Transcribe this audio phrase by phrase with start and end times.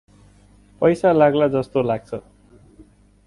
[0.81, 2.13] पैसा लाग्ला जस्तो लाग्छ।